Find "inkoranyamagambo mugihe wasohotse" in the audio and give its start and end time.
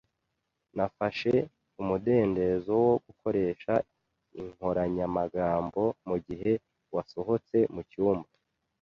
4.41-7.57